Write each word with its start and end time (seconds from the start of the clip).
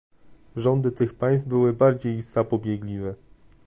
Rządy 0.55 0.91
tych 0.91 1.13
państw 1.13 1.47
były 1.47 1.73
bardziej 1.73 2.21
zapobiegliwe 2.21 3.15